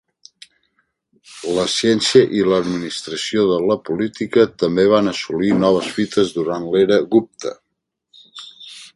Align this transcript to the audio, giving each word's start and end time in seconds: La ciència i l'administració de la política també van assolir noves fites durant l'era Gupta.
La 1.57 1.65
ciència 1.73 2.21
i 2.37 2.39
l'administració 2.51 3.43
de 3.51 3.59
la 3.71 3.77
política 3.89 4.45
també 4.63 4.85
van 4.93 5.11
assolir 5.11 5.51
noves 5.65 5.91
fites 5.99 6.33
durant 6.39 6.65
l'era 6.77 6.97
Gupta. 7.13 7.53